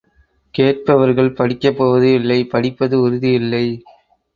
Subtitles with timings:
[0.53, 3.65] கேட்பவர்கள் படிக்கப்போவது இல்லை படிப்பது உறுதி இல்லை.